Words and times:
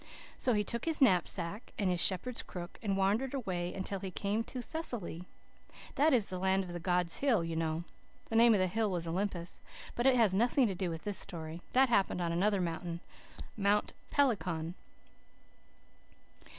So 0.39 0.53
he 0.53 0.63
took 0.63 0.85
his 0.85 0.99
knapsack 0.99 1.73
and 1.77 1.87
his 1.91 2.01
shepherd's 2.01 2.41
crook, 2.41 2.79
and 2.81 2.97
wandered 2.97 3.35
away 3.35 3.71
until 3.71 3.99
he 3.99 4.09
came 4.09 4.43
to 4.45 4.59
Thessaly. 4.59 5.25
That 5.93 6.11
is 6.11 6.25
the 6.25 6.39
land 6.39 6.63
of 6.63 6.73
the 6.73 6.79
gods' 6.79 7.17
hill, 7.17 7.43
you 7.43 7.55
know. 7.55 7.83
The 8.31 8.35
name 8.35 8.55
of 8.55 8.59
the 8.59 8.65
hill 8.65 8.89
was 8.89 9.07
Olympus. 9.07 9.61
But 9.93 10.07
it 10.07 10.15
has 10.15 10.33
nothing 10.33 10.65
to 10.65 10.73
do 10.73 10.89
with 10.89 11.03
this 11.03 11.19
story. 11.19 11.61
This 11.73 11.87
happened 11.89 12.19
on 12.19 12.31
another 12.31 12.61
mountain 12.61 12.99
Mount 13.55 13.93
Pelion. 14.09 14.73